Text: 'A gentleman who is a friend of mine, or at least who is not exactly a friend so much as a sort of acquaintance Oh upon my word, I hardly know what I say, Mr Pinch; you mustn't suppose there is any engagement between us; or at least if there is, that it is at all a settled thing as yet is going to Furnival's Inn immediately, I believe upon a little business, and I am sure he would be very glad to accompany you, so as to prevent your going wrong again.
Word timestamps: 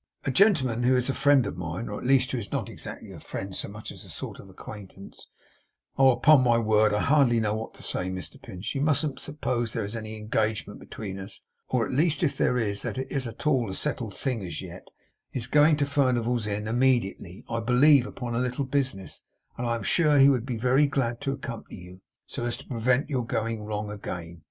'A 0.23 0.31
gentleman 0.31 0.81
who 0.81 0.95
is 0.95 1.09
a 1.11 1.13
friend 1.13 1.45
of 1.45 1.55
mine, 1.57 1.87
or 1.87 1.99
at 2.01 2.07
least 2.07 2.31
who 2.31 2.37
is 2.39 2.51
not 2.51 2.69
exactly 2.69 3.11
a 3.11 3.19
friend 3.19 3.55
so 3.55 3.67
much 3.67 3.91
as 3.91 4.03
a 4.03 4.09
sort 4.09 4.39
of 4.39 4.49
acquaintance 4.49 5.27
Oh 5.95 6.09
upon 6.09 6.43
my 6.43 6.57
word, 6.57 6.91
I 6.91 7.01
hardly 7.01 7.39
know 7.39 7.53
what 7.53 7.77
I 7.77 7.81
say, 7.81 8.09
Mr 8.09 8.41
Pinch; 8.41 8.73
you 8.73 8.81
mustn't 8.81 9.19
suppose 9.19 9.73
there 9.73 9.85
is 9.85 9.95
any 9.95 10.17
engagement 10.17 10.79
between 10.79 11.19
us; 11.19 11.41
or 11.69 11.85
at 11.85 11.91
least 11.91 12.23
if 12.23 12.35
there 12.35 12.57
is, 12.57 12.81
that 12.81 12.97
it 12.97 13.11
is 13.11 13.27
at 13.27 13.45
all 13.45 13.69
a 13.69 13.75
settled 13.75 14.15
thing 14.15 14.41
as 14.43 14.59
yet 14.59 14.87
is 15.33 15.45
going 15.45 15.77
to 15.77 15.85
Furnival's 15.85 16.47
Inn 16.47 16.67
immediately, 16.67 17.45
I 17.47 17.59
believe 17.59 18.07
upon 18.07 18.33
a 18.33 18.39
little 18.39 18.65
business, 18.65 19.21
and 19.55 19.67
I 19.67 19.75
am 19.75 19.83
sure 19.83 20.17
he 20.17 20.29
would 20.29 20.47
be 20.47 20.57
very 20.57 20.87
glad 20.87 21.21
to 21.21 21.31
accompany 21.33 21.79
you, 21.79 22.01
so 22.25 22.47
as 22.47 22.57
to 22.57 22.65
prevent 22.67 23.11
your 23.11 23.23
going 23.23 23.61
wrong 23.65 23.91
again. 23.91 24.39